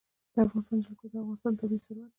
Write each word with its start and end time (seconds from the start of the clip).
د 0.33 0.35
افغانستان 0.45 0.77
جلکو 0.85 1.05
د 1.11 1.13
افغانستان 1.21 1.53
طبعي 1.59 1.79
ثروت 1.85 2.03
دی. 2.05 2.07